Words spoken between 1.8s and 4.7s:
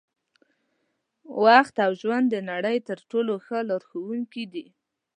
او ژوند د نړۍ تر ټولو ښه لارښوونکي دي.